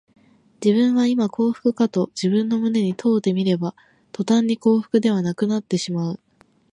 [0.65, 3.75] 自分はいま幸福かと自分の胸に問うてみれば、
[4.11, 6.19] とたんに幸福ではなくなってしまう